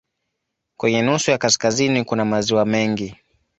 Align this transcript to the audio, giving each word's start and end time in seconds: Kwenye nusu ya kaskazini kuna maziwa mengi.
Kwenye 0.77 1.01
nusu 1.01 1.31
ya 1.31 1.37
kaskazini 1.37 2.03
kuna 2.03 2.25
maziwa 2.25 2.65
mengi. 2.65 3.15